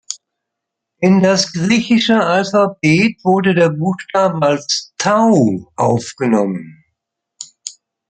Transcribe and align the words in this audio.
In 0.97 1.21
das 1.21 1.53
griechische 1.53 2.19
Alphabet 2.19 3.23
wurde 3.23 3.53
der 3.53 3.69
Buchstabe 3.69 4.41
als 4.41 4.93
Tau 4.97 5.71
aufgenommen. 5.75 6.83